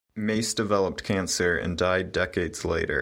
Mace 0.15 0.55
developed 0.55 1.03
cancer 1.03 1.55
and 1.55 1.77
died 1.77 2.11
decades 2.11 2.65
later. 2.65 2.99